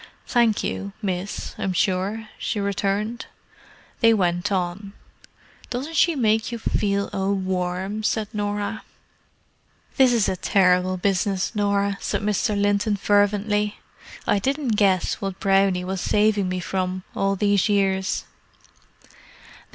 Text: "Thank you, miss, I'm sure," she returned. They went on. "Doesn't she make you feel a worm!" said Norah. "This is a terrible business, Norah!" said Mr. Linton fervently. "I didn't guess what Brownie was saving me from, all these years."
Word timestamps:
"Thank 0.25 0.63
you, 0.63 0.93
miss, 0.99 1.53
I'm 1.59 1.73
sure," 1.73 2.27
she 2.39 2.59
returned. 2.59 3.27
They 3.99 4.15
went 4.15 4.51
on. 4.51 4.93
"Doesn't 5.69 5.95
she 5.95 6.15
make 6.15 6.51
you 6.51 6.57
feel 6.57 7.07
a 7.13 7.31
worm!" 7.31 8.01
said 8.01 8.27
Norah. 8.33 8.81
"This 9.97 10.11
is 10.11 10.27
a 10.27 10.35
terrible 10.35 10.97
business, 10.97 11.53
Norah!" 11.53 11.97
said 12.01 12.23
Mr. 12.23 12.59
Linton 12.59 12.95
fervently. 12.95 13.75
"I 14.25 14.39
didn't 14.39 14.69
guess 14.69 15.21
what 15.21 15.39
Brownie 15.39 15.85
was 15.85 16.01
saving 16.01 16.49
me 16.49 16.61
from, 16.61 17.03
all 17.15 17.35
these 17.35 17.69
years." 17.69 18.23